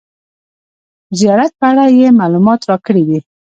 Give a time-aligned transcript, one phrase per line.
[1.19, 3.19] زیارت په اړه یې معلومات راکړي دي.